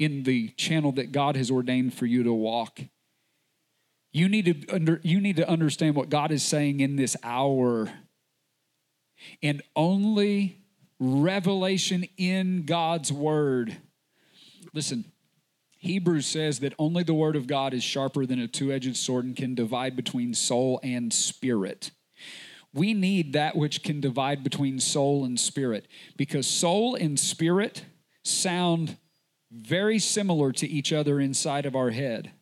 [0.00, 2.80] in the channel that God has ordained for you to walk.
[4.12, 7.92] You need to under, you need to understand what God is saying in this hour.
[9.42, 10.64] And only
[10.98, 13.76] revelation in God's word.
[14.72, 15.04] Listen,
[15.76, 19.36] Hebrews says that only the word of God is sharper than a two-edged sword and
[19.36, 21.90] can divide between soul and spirit.
[22.72, 27.84] We need that which can divide between soul and spirit because soul and spirit
[28.24, 28.96] sound
[29.50, 32.32] very similar to each other inside of our head.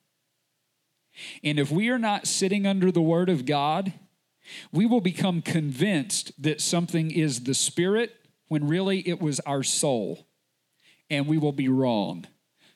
[1.42, 3.92] And if we are not sitting under the Word of God,
[4.72, 8.14] we will become convinced that something is the Spirit
[8.48, 10.26] when really it was our soul.
[11.10, 12.26] And we will be wrong.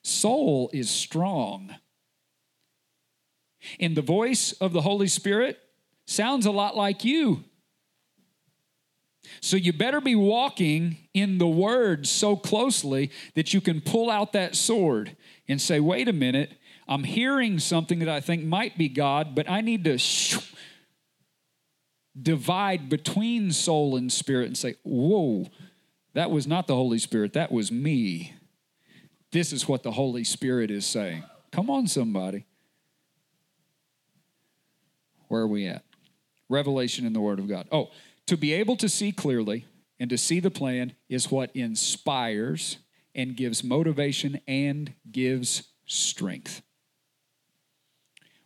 [0.02, 1.74] Soul is strong.
[3.78, 5.58] And the voice of the Holy Spirit
[6.06, 7.44] sounds a lot like you.
[9.40, 14.32] So you better be walking in the word so closely that you can pull out
[14.32, 15.16] that sword
[15.48, 16.52] and say, wait a minute,
[16.88, 19.98] I'm hearing something that I think might be God, but I need to
[22.20, 25.46] divide between soul and spirit and say, whoa,
[26.14, 28.34] that was not the Holy Spirit, that was me.
[29.30, 31.24] This is what the Holy Spirit is saying.
[31.52, 32.44] Come on, somebody.
[35.28, 35.84] Where are we at?
[36.50, 37.66] Revelation in the Word of God.
[37.72, 37.90] Oh,
[38.26, 39.66] to be able to see clearly
[39.98, 42.78] and to see the plan is what inspires
[43.14, 46.62] and gives motivation and gives strength.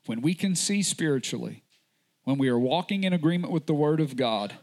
[0.06, 1.64] When we can see spiritually,
[2.24, 4.54] when we are walking in agreement with the Word of God,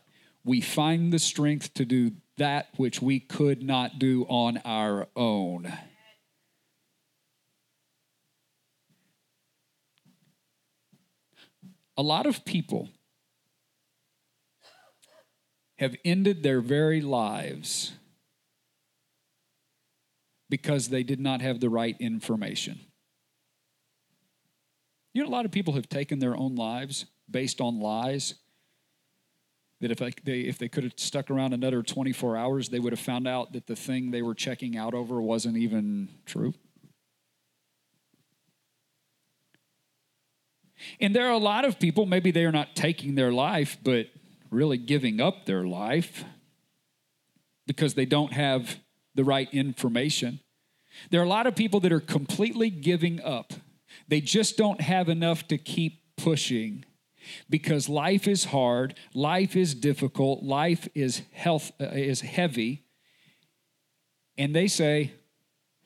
[0.44, 5.72] we find the strength to do that which we could not do on our own.
[11.96, 12.90] A lot of people
[15.84, 17.92] have ended their very lives
[20.50, 22.80] because they did not have the right information.
[25.14, 28.36] You know, a lot of people have taken their own lives based on lies.
[29.82, 33.00] That if they, if they could have stuck around another 24 hours, they would have
[33.00, 36.54] found out that the thing they were checking out over wasn't even true.
[41.00, 44.08] And there are a lot of people, maybe they are not taking their life, but
[44.54, 46.24] really giving up their life
[47.66, 48.78] because they don't have
[49.16, 50.40] the right information.
[51.10, 53.54] There are a lot of people that are completely giving up.
[54.08, 56.86] They just don't have enough to keep pushing
[57.50, 62.84] because life is hard, life is difficult, life is health uh, is heavy.
[64.38, 65.14] And they say,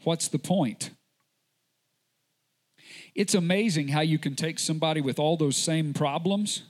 [0.04, 0.92] "What's the point?"
[3.14, 6.64] It's amazing how you can take somebody with all those same problems,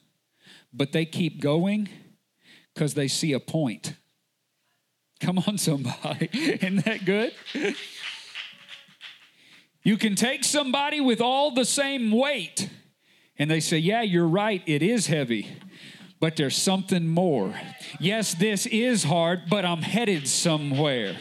[0.73, 1.89] but they keep going
[2.73, 3.93] because they see a point.
[5.19, 6.29] Come on, somebody.
[6.33, 7.33] Isn't that good?
[9.83, 12.69] You can take somebody with all the same weight
[13.39, 15.47] and they say, Yeah, you're right, it is heavy,
[16.19, 17.53] but there's something more.
[17.99, 21.15] Yes, this is hard, but I'm headed somewhere.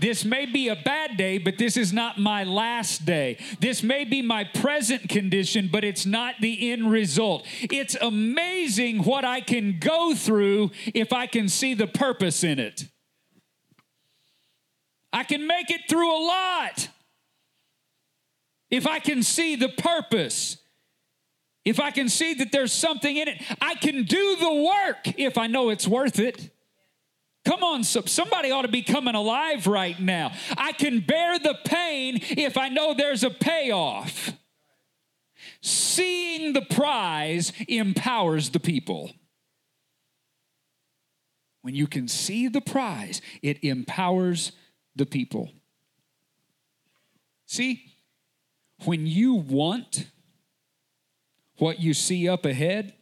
[0.00, 3.38] This may be a bad day, but this is not my last day.
[3.60, 7.46] This may be my present condition, but it's not the end result.
[7.60, 12.84] It's amazing what I can go through if I can see the purpose in it.
[15.12, 16.88] I can make it through a lot
[18.70, 20.56] if I can see the purpose.
[21.64, 25.38] If I can see that there's something in it, I can do the work if
[25.38, 26.51] I know it's worth it.
[27.44, 30.32] Come on, somebody ought to be coming alive right now.
[30.56, 34.32] I can bear the pain if I know there's a payoff.
[35.60, 39.10] Seeing the prize empowers the people.
[41.62, 44.52] When you can see the prize, it empowers
[44.94, 45.50] the people.
[47.46, 47.92] See,
[48.84, 50.06] when you want
[51.58, 52.94] what you see up ahead,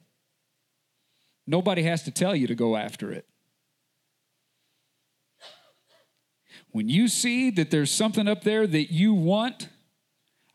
[1.47, 3.27] nobody has to tell you to go after it.
[6.73, 9.69] When you see that there's something up there that you want,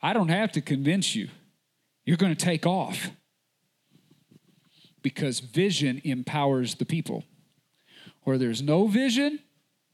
[0.01, 1.30] I don't have to convince you.
[2.05, 3.09] You're going to take off
[5.01, 7.24] because vision empowers the people.
[8.24, 9.39] Where there's no vision,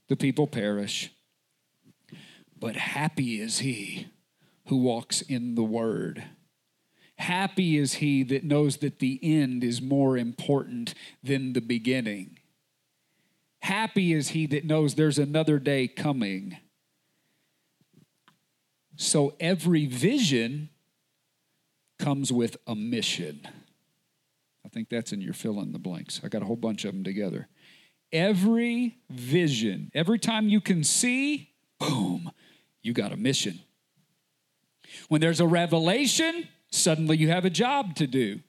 [0.08, 1.12] the people perish.
[2.58, 4.08] But happy is he
[4.68, 6.24] who walks in the word.
[7.16, 10.94] Happy is he that knows that the end is more important
[11.24, 12.38] than the beginning.
[13.72, 16.58] Happy is he that knows there's another day coming.
[18.98, 20.68] So every vision
[21.98, 23.48] comes with a mission.
[24.66, 26.20] I think that's in your fill in the blanks.
[26.22, 27.48] I got a whole bunch of them together.
[28.12, 32.30] Every vision, every time you can see, boom,
[32.84, 33.62] you got a mission.
[35.08, 38.42] When there's a revelation, suddenly you have a job to do.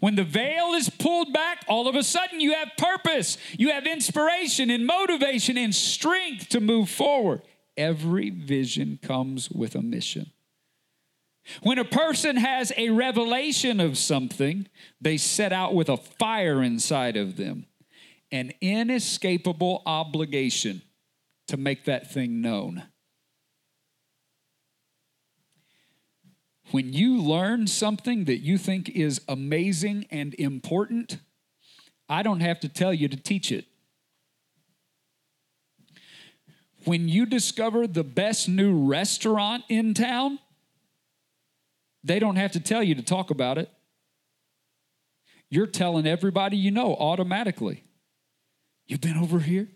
[0.00, 3.86] When the veil is pulled back, all of a sudden you have purpose, you have
[3.86, 7.42] inspiration and motivation and strength to move forward.
[7.76, 10.30] Every vision comes with a mission.
[11.62, 14.68] When a person has a revelation of something,
[15.00, 17.66] they set out with a fire inside of them,
[18.30, 20.82] an inescapable obligation
[21.48, 22.84] to make that thing known.
[26.72, 31.18] When you learn something that you think is amazing and important,
[32.08, 33.66] I don't have to tell you to teach it.
[36.84, 40.38] When you discover the best new restaurant in town,
[42.02, 43.70] they don't have to tell you to talk about it.
[45.50, 47.84] You're telling everybody you know automatically.
[48.86, 49.68] You've been over here?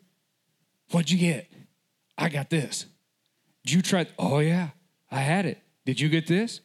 [0.93, 1.47] What'd you get?
[2.17, 2.87] I got this.
[3.67, 4.07] Did you try?
[4.19, 4.71] Oh, yeah,
[5.11, 5.59] I had it.
[5.85, 6.61] Did you get this?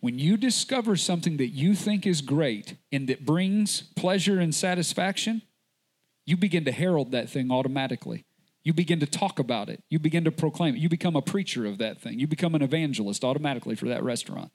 [0.00, 5.42] When you discover something that you think is great and that brings pleasure and satisfaction,
[6.24, 8.24] you begin to herald that thing automatically.
[8.62, 9.82] You begin to talk about it.
[9.88, 10.78] You begin to proclaim it.
[10.78, 12.18] You become a preacher of that thing.
[12.18, 14.52] You become an evangelist automatically for that restaurant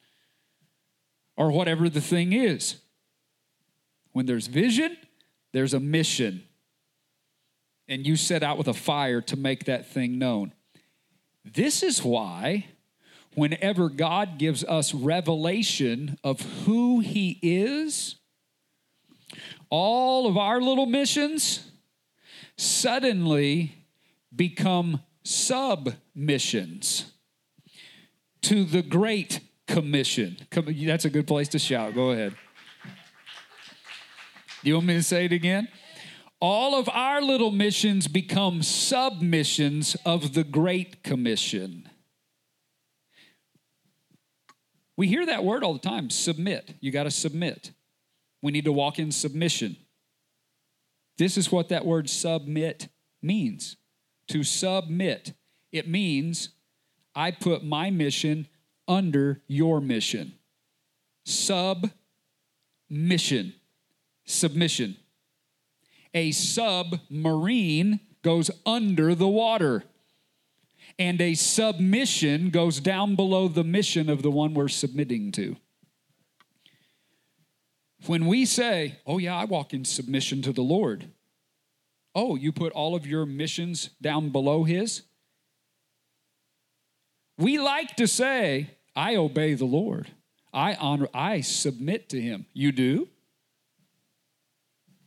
[1.35, 2.77] or whatever the thing is.
[4.11, 4.97] When there's vision,
[5.51, 6.43] there's a mission.
[7.87, 10.53] And you set out with a fire to make that thing known.
[11.43, 12.67] This is why
[13.35, 18.15] whenever God gives us revelation of who He is,
[19.69, 21.71] all of our little missions
[22.57, 23.75] suddenly
[24.35, 27.11] become submissions
[28.41, 30.37] to the Great Commission.
[30.51, 31.95] That's a good place to shout.
[31.95, 32.35] Go ahead.
[34.61, 35.67] You want me to say it again?
[36.39, 41.89] All of our little missions become submissions of the Great Commission.
[44.95, 46.75] We hear that word all the time submit.
[46.79, 47.71] You got to submit.
[48.41, 49.77] We need to walk in submission.
[51.17, 52.89] This is what that word submit
[53.21, 53.77] means
[54.27, 55.33] to submit.
[55.71, 56.49] It means
[57.15, 58.47] I put my mission
[58.87, 60.33] under your mission.
[61.25, 61.93] Submission,
[64.25, 64.97] submission.
[66.13, 69.83] A submarine goes under the water.
[70.99, 75.55] And a submission goes down below the mission of the one we're submitting to.
[78.05, 81.09] When we say, Oh, yeah, I walk in submission to the Lord,
[82.13, 85.03] oh, you put all of your missions down below His?
[87.37, 90.11] We like to say, I obey the Lord.
[90.53, 92.45] I honor, I submit to Him.
[92.53, 93.09] You do?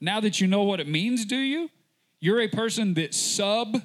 [0.01, 1.70] Now that you know what it means, do you?
[2.20, 3.82] You're a person that submits.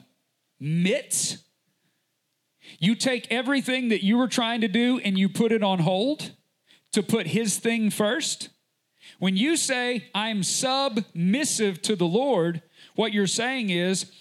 [2.79, 6.31] You take everything that you were trying to do and you put it on hold
[6.93, 8.49] to put His thing first.
[9.19, 12.61] When you say, I'm submissive to the Lord,
[12.95, 14.11] what you're saying is,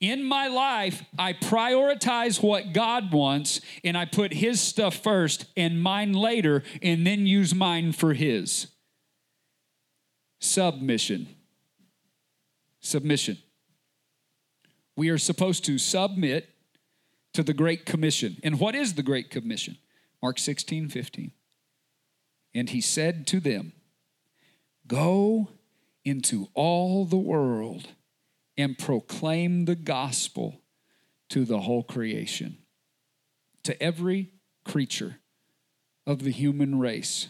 [0.00, 5.82] in my life, I prioritize what God wants and I put His stuff first and
[5.82, 8.68] mine later, and then use mine for His.
[10.38, 11.28] Submission.
[12.80, 13.38] Submission.
[14.96, 16.48] We are supposed to submit
[17.36, 18.38] to the Great Commission.
[18.42, 19.76] And what is the Great Commission?
[20.22, 21.32] Mark 16, 15.
[22.54, 23.74] And he said to them,
[24.86, 25.50] Go
[26.02, 27.88] into all the world
[28.56, 30.62] and proclaim the gospel
[31.28, 32.56] to the whole creation,
[33.64, 34.30] to every
[34.64, 35.16] creature
[36.06, 37.28] of the human race.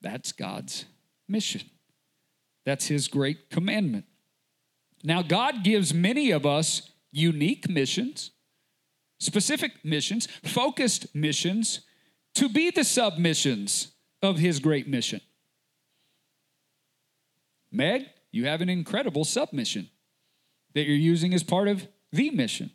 [0.00, 0.84] That's God's
[1.26, 1.62] mission.
[2.64, 4.04] That's His great commandment.
[5.02, 8.30] Now, God gives many of us unique missions,
[9.18, 11.80] specific missions, focused missions
[12.34, 13.92] to be the submissions
[14.22, 15.20] of His great mission.
[17.70, 19.88] Meg, you have an incredible submission
[20.74, 22.70] that you're using as part of the mission.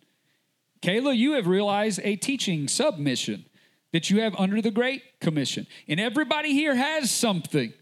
[0.82, 3.46] Kayla, you have realized a teaching submission
[3.94, 5.68] that you have under the Great Commission.
[5.88, 7.74] And everybody here has something.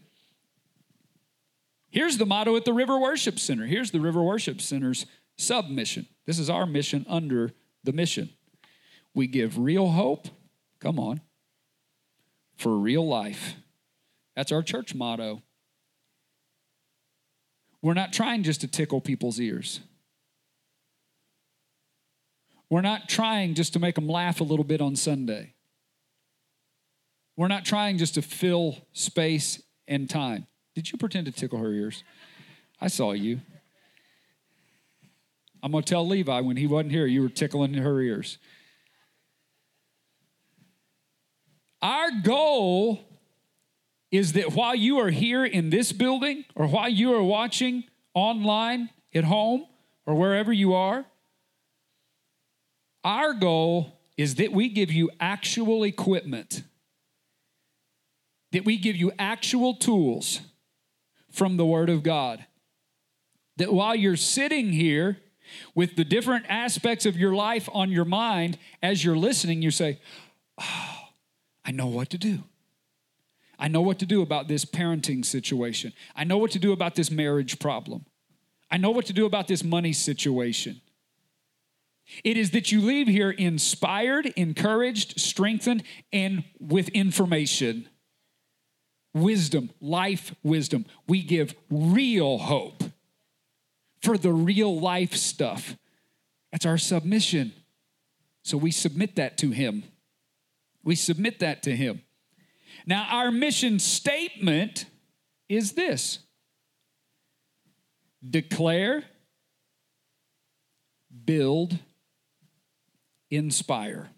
[1.90, 3.66] Here's the motto at the River Worship Center.
[3.66, 5.06] Here's the River Worship Center's
[5.38, 6.06] submission.
[6.26, 7.52] This is our mission under
[7.82, 8.30] the mission.
[9.14, 10.28] We give real hope,
[10.80, 11.20] come on,
[12.56, 13.54] for real life.
[14.36, 15.42] That's our church motto.
[17.82, 19.80] We're not trying just to tickle people's ears.
[22.68, 25.54] We're not trying just to make them laugh a little bit on Sunday.
[27.36, 30.46] We're not trying just to fill space and time.
[30.74, 32.04] Did you pretend to tickle her ears?
[32.80, 33.40] I saw you.
[35.62, 38.38] I'm going to tell Levi when he wasn't here, you were tickling her ears.
[41.82, 43.00] Our goal
[44.10, 48.90] is that while you are here in this building or while you are watching online
[49.14, 49.66] at home
[50.06, 51.06] or wherever you are,
[53.04, 56.64] our goal is that we give you actual equipment,
[58.52, 60.40] that we give you actual tools
[61.30, 62.44] from the Word of God.
[63.56, 65.18] That while you're sitting here
[65.74, 70.00] with the different aspects of your life on your mind, as you're listening, you say,
[70.60, 70.99] Oh,
[71.70, 72.42] I know what to do.
[73.56, 75.92] I know what to do about this parenting situation.
[76.16, 78.06] I know what to do about this marriage problem.
[78.72, 80.80] I know what to do about this money situation.
[82.24, 87.88] It is that you leave here inspired, encouraged, strengthened, and with information.
[89.14, 90.86] Wisdom, life wisdom.
[91.06, 92.82] We give real hope
[94.02, 95.76] for the real life stuff.
[96.50, 97.52] That's our submission.
[98.42, 99.84] So we submit that to Him.
[100.82, 102.02] We submit that to Him.
[102.86, 104.86] Now, our mission statement
[105.48, 106.20] is this
[108.28, 109.04] declare,
[111.24, 111.78] build,
[113.30, 114.10] inspire.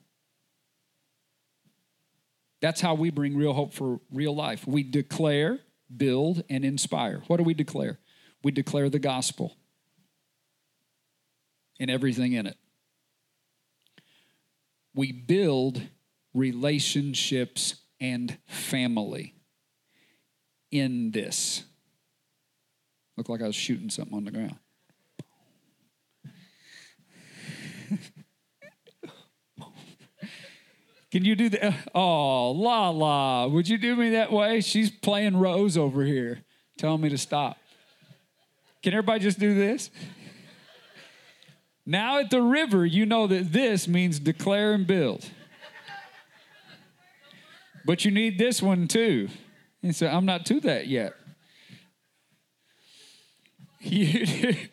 [2.61, 4.67] That's how we bring real hope for real life.
[4.67, 5.59] We declare,
[5.95, 7.23] build, and inspire.
[7.27, 7.99] What do we declare?
[8.45, 9.57] We declare the gospel
[11.81, 12.57] and everything in it.
[14.95, 15.83] We build
[16.35, 19.35] relationships and family
[20.71, 21.65] in this.
[23.17, 24.57] Looked like I was shooting something on the ground.
[31.11, 31.75] Can you do that?
[31.95, 33.47] Oh, la la.
[33.47, 34.63] Would you do me that way?
[34.63, 36.43] She's playing Rose over here,
[36.79, 37.59] telling me to stop.
[38.83, 39.91] Can everybody just do this?
[41.85, 45.29] Now at the river, you know that this means declare and build.
[47.85, 49.29] But you need this one too.
[49.83, 51.15] And so I'm not to that yet.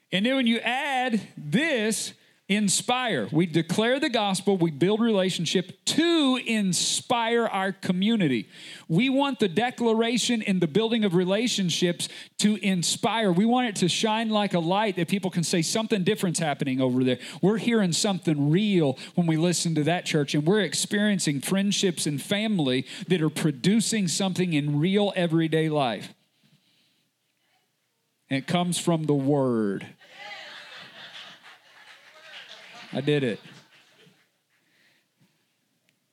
[0.12, 2.14] and then when you add this,
[2.50, 3.28] Inspire.
[3.30, 8.48] We declare the gospel, we build relationship to inspire our community.
[8.88, 13.30] We want the declaration in the building of relationships to inspire.
[13.32, 16.80] We want it to shine like a light that people can say something different's happening
[16.80, 17.18] over there.
[17.42, 22.20] We're hearing something real when we listen to that church, and we're experiencing friendships and
[22.20, 26.14] family that are producing something in real everyday life.
[28.30, 29.86] And it comes from the Word.
[32.92, 33.40] I did it.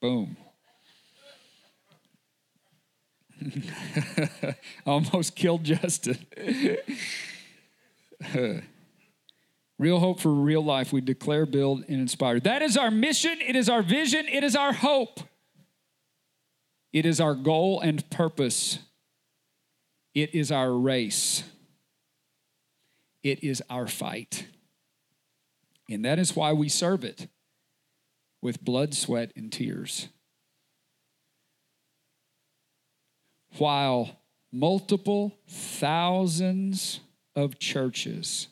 [0.01, 0.37] Boom.
[4.85, 6.17] Almost killed Justin.
[9.79, 10.93] real hope for real life.
[10.93, 12.39] We declare, build, and inspire.
[12.39, 13.39] That is our mission.
[13.41, 14.27] It is our vision.
[14.27, 15.21] It is our hope.
[16.93, 18.79] It is our goal and purpose.
[20.13, 21.43] It is our race.
[23.21, 24.47] It is our fight.
[25.89, 27.27] And that is why we serve it
[28.41, 30.07] with blood, sweat, and tears.
[33.57, 34.19] While
[34.51, 36.99] multiple thousands
[37.35, 38.47] of churches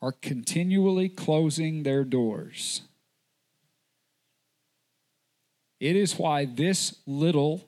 [0.00, 2.82] are continually closing their doors.
[5.80, 7.66] It is why this little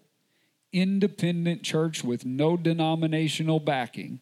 [0.72, 4.20] independent church with no denominational backing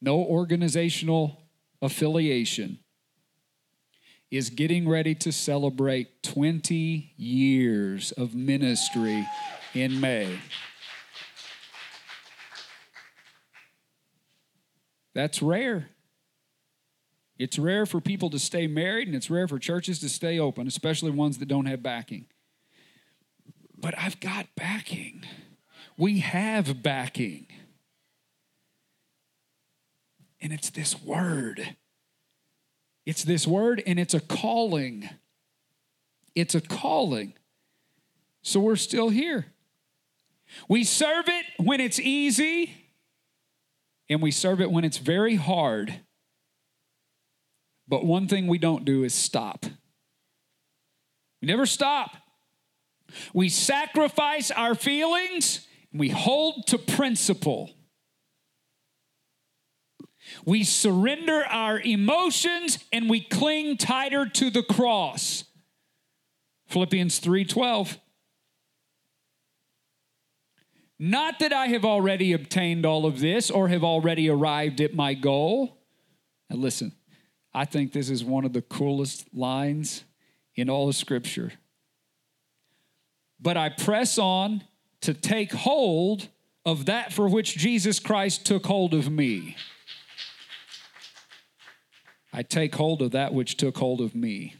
[0.00, 1.42] no organizational
[1.82, 2.78] affiliation,
[4.30, 9.26] is getting ready to celebrate 20 years of ministry
[9.74, 10.38] in May.
[15.14, 15.88] That's rare.
[17.38, 20.66] It's rare for people to stay married, and it's rare for churches to stay open,
[20.66, 22.26] especially ones that don't have backing.
[23.76, 25.24] But I've got backing.
[25.96, 27.46] We have backing.
[30.40, 31.76] And it's this word.
[33.06, 35.08] It's this word, and it's a calling.
[36.34, 37.32] It's a calling.
[38.42, 39.46] So we're still here.
[40.68, 42.74] We serve it when it's easy,
[44.08, 46.00] and we serve it when it's very hard.
[47.86, 49.66] But one thing we don't do is stop.
[51.40, 52.16] We never stop.
[53.32, 57.70] We sacrifice our feelings, and we hold to principle.
[60.44, 65.44] We surrender our emotions and we cling tighter to the cross.
[66.68, 67.98] Philippians 3:12
[70.98, 75.14] Not that I have already obtained all of this or have already arrived at my
[75.14, 75.78] goal.
[76.50, 76.92] Now listen,
[77.54, 80.04] I think this is one of the coolest lines
[80.54, 81.52] in all of scripture.
[83.40, 84.64] But I press on
[85.02, 86.28] to take hold
[86.66, 89.56] of that for which Jesus Christ took hold of me.
[92.32, 94.54] I take hold of that which took hold of me.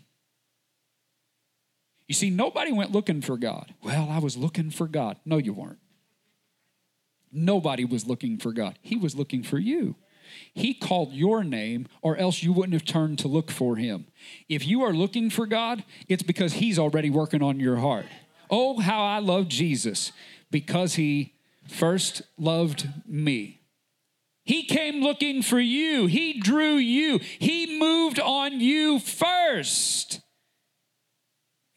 [2.06, 3.74] You see, nobody went looking for God.
[3.82, 5.18] Well, I was looking for God.
[5.26, 5.78] No, you weren't.
[7.30, 8.78] Nobody was looking for God.
[8.80, 9.96] He was looking for you.
[10.54, 14.06] He called your name, or else you wouldn't have turned to look for him.
[14.48, 18.06] If you are looking for God, it's because he's already working on your heart.
[18.50, 20.12] Oh, how I love Jesus
[20.50, 21.34] because he
[21.66, 23.57] first loved me.
[24.48, 26.06] He came looking for you.
[26.06, 27.20] He drew you.
[27.38, 30.22] He moved on you first.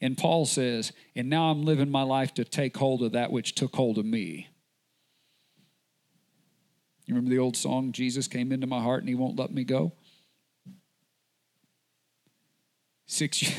[0.00, 3.54] And Paul says, and now I'm living my life to take hold of that which
[3.54, 4.48] took hold of me.
[7.04, 9.64] You remember the old song, Jesus came into my heart and he won't let me
[9.64, 9.92] go?
[13.04, 13.54] Six years.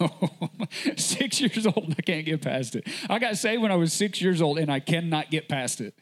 [0.96, 2.88] six years old and I can't get past it.
[3.08, 5.94] I got saved when I was six years old and I cannot get past it.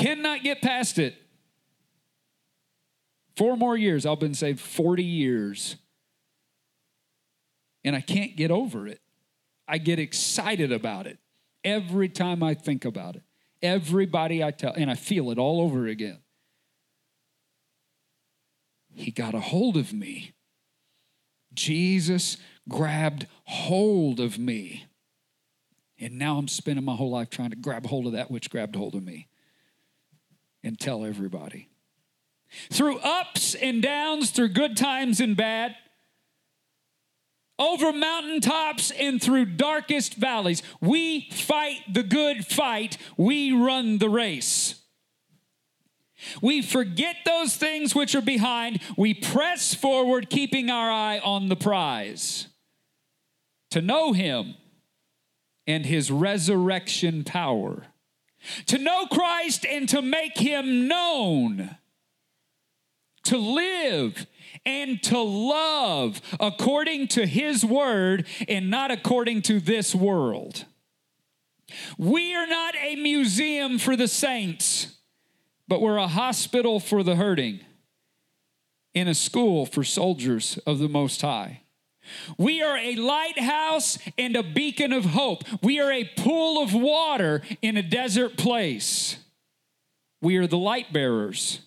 [0.00, 1.14] Cannot get past it.
[3.36, 5.76] Four more years, I've been saved 40 years.
[7.84, 9.00] And I can't get over it.
[9.68, 11.18] I get excited about it
[11.64, 13.22] every time I think about it.
[13.62, 16.18] Everybody I tell, and I feel it all over again.
[18.94, 20.32] He got a hold of me.
[21.52, 22.38] Jesus
[22.68, 24.86] grabbed hold of me.
[25.98, 28.76] And now I'm spending my whole life trying to grab hold of that which grabbed
[28.76, 29.29] hold of me
[30.62, 31.68] and tell everybody.
[32.70, 35.76] Through ups and downs, through good times and bad,
[37.58, 44.76] over mountaintops and through darkest valleys, we fight the good fight, we run the race.
[46.42, 51.56] We forget those things which are behind, we press forward, keeping our eye on the
[51.56, 52.48] prize.
[53.70, 54.54] To know Him
[55.66, 57.84] and His resurrection power
[58.66, 61.76] To know Christ and to make him known.
[63.24, 64.26] To live
[64.64, 70.64] and to love according to his word and not according to this world.
[71.96, 74.96] We are not a museum for the saints,
[75.68, 77.60] but we're a hospital for the hurting
[78.94, 81.62] in a school for soldiers of the Most High.
[82.38, 85.44] We are a lighthouse and a beacon of hope.
[85.62, 89.16] We are a pool of water in a desert place.
[90.22, 91.60] We are the light bearers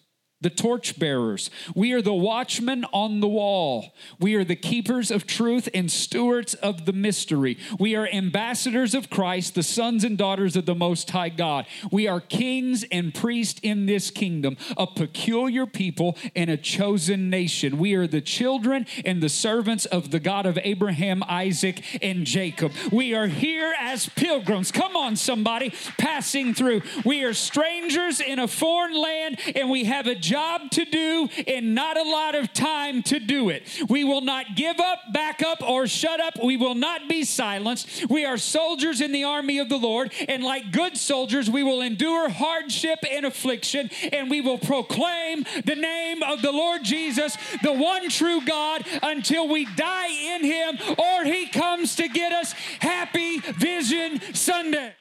[0.43, 1.49] the torch bearers.
[1.73, 3.93] We are the watchmen on the wall.
[4.19, 7.57] We are the keepers of truth and stewards of the mystery.
[7.79, 11.65] We are ambassadors of Christ, the sons and daughters of the Most High God.
[11.91, 17.77] We are kings and priests in this kingdom, a peculiar people and a chosen nation.
[17.77, 22.71] We are the children and the servants of the God of Abraham, Isaac, and Jacob.
[22.91, 24.71] We are here as pilgrims.
[24.71, 26.81] Come on, somebody, passing through.
[27.05, 31.75] We are strangers in a foreign land, and we have a job to do and
[31.75, 33.69] not a lot of time to do it.
[33.87, 36.43] We will not give up, back up, or shut up.
[36.43, 38.09] We will not be silenced.
[38.09, 41.81] We are soldiers in the army of the Lord, and like good soldiers, we will
[41.81, 47.73] endure hardship and affliction, and we will proclaim the name of the Lord Jesus, the
[47.73, 52.53] one true God, until we die in Him or He comes to get us.
[52.79, 54.93] Happy Vision Sunday.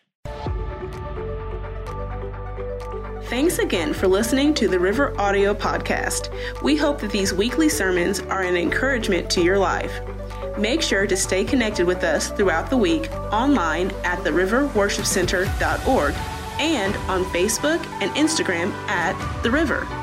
[3.32, 6.28] Thanks again for listening to the River Audio Podcast.
[6.62, 10.02] We hope that these weekly sermons are an encouragement to your life.
[10.58, 16.14] Make sure to stay connected with us throughout the week online at theriverworshipcenter.org
[16.60, 20.01] and on Facebook and Instagram at The River.